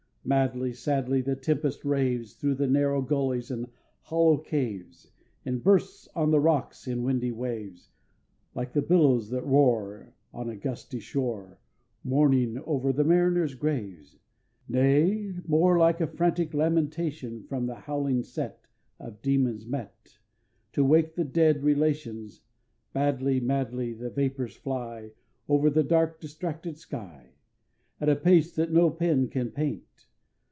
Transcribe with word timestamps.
Madly, 0.23 0.71
sadly, 0.71 1.21
the 1.21 1.35
Tempest 1.35 1.83
raves 1.83 2.35
Through 2.35 2.53
the 2.55 2.67
narrow 2.67 3.01
gullies 3.01 3.49
and 3.49 3.67
hollow 4.03 4.37
caves, 4.37 5.09
And 5.45 5.63
bursts 5.63 6.07
on 6.13 6.29
the 6.29 6.39
rocks 6.39 6.85
in 6.87 7.01
windy 7.01 7.31
waves, 7.31 7.89
Like 8.53 8.73
the 8.73 8.83
billows 8.83 9.31
that 9.31 9.43
roar 9.43 10.13
On 10.31 10.47
a 10.47 10.55
gusty 10.55 10.99
shore 10.99 11.57
Mourning 12.03 12.59
over 12.67 12.93
the 12.93 13.03
mariners' 13.03 13.55
graves 13.55 14.19
Nay, 14.69 15.33
more 15.47 15.79
like 15.79 15.99
a 15.99 16.05
frantic 16.05 16.53
lamentation 16.53 17.41
From 17.41 17.67
a 17.67 17.73
howling 17.73 18.21
set 18.21 18.67
Of 18.99 19.23
demons 19.23 19.65
met 19.65 20.19
To 20.73 20.85
wake 20.85 21.17
a 21.17 21.23
dead 21.23 21.63
relation. 21.63 22.29
Badly, 22.93 23.39
madly, 23.39 23.93
the 23.93 24.11
vapors 24.11 24.55
fly 24.55 25.13
Over 25.49 25.71
the 25.71 25.83
dark 25.83 26.21
distracted 26.21 26.77
sky, 26.77 27.31
At 27.99 28.07
a 28.07 28.15
pace 28.15 28.53
that 28.53 28.71
no 28.71 28.91
pen 28.91 29.27
can 29.27 29.49
paint! 29.49 29.87